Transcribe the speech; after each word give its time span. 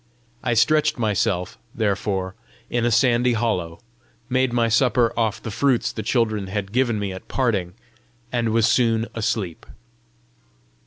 I 0.41 0.55
stretched 0.55 0.97
myself, 0.97 1.59
therefore, 1.75 2.33
in 2.71 2.85
a 2.85 2.89
sandy 2.89 3.33
hollow, 3.33 3.79
made 4.29 4.51
my 4.51 4.67
supper 4.67 5.13
off 5.15 5.39
the 5.43 5.51
fruits 5.51 5.91
the 5.91 6.01
children 6.01 6.47
had 6.47 6.71
given 6.71 6.97
me 6.97 7.13
at 7.13 7.27
parting, 7.27 7.75
and 8.31 8.49
was 8.49 8.67
soon 8.67 9.05
asleep. 9.13 9.63